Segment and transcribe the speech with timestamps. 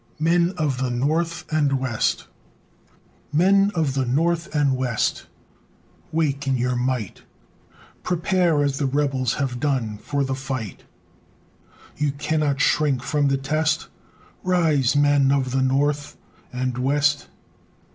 [0.17, 2.25] MEN OF THE NORTH AND WEST
[3.31, 5.27] Men of the North and West,
[6.11, 7.21] Wake in your might,
[8.01, 10.85] Prepare, as the rebels have done, For the fight!
[11.97, 13.89] You cannot shrink from the test;
[14.43, 14.95] Rise!
[14.95, 16.17] Men of the North
[16.51, 17.27] and West!